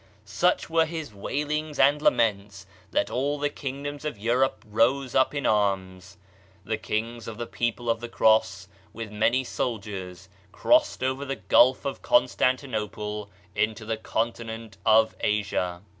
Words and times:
Such 0.25 0.67
were 0.67 0.87
his 0.87 1.13
waitings 1.13 1.77
and 1.77 2.01
laments 2.01 2.65
that 2.89 3.11
all 3.11 3.37
the 3.37 3.51
kingdoms 3.51 4.03
of 4.03 4.17
Europe 4.17 4.65
rose 4.67 5.13
up 5.13 5.35
in 5.35 5.45
arms. 5.45 6.17
The 6.65 6.79
kings 6.79 7.27
of 7.27 7.37
the 7.37 7.45
people 7.45 7.87
of 7.87 7.99
the 7.99 8.09
Cross, 8.09 8.67
with 8.93 9.11
many 9.11 9.43
sol 9.43 9.77
diers, 9.79 10.27
crossed 10.51 11.03
over 11.03 11.23
the 11.23 11.35
Gulf 11.35 11.85
of 11.85 12.01
Constantinople 12.01 13.29
into 13.53 13.85
the 13.85 13.95
continent 13.97 14.75
of 14.87 15.13
Asia. 15.19 15.83